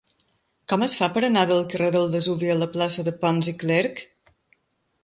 [0.71, 3.59] Com es fa per anar del carrer del Vesuvi a la plaça de Pons i
[3.63, 4.05] Clerch?